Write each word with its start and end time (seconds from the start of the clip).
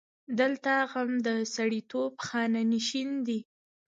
دلته 0.39 0.71
غم 0.91 1.11
د 1.27 1.29
سړیتوب 1.55 2.13
خانه 2.25 2.61
نشین 2.73 3.09
دی. 3.27 3.39